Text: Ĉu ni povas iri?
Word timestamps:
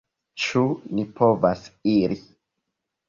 Ĉu 0.45 0.63
ni 0.99 1.05
povas 1.21 1.63
iri? 1.95 2.19